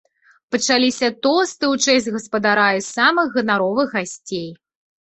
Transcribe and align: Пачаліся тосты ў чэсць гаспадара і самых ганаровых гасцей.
Пачаліся 0.55 1.09
тосты 1.27 1.65
ў 1.73 1.75
чэсць 1.85 2.09
гаспадара 2.17 2.67
і 2.81 2.89
самых 2.95 3.27
ганаровых 3.39 3.87
гасцей. 4.01 4.49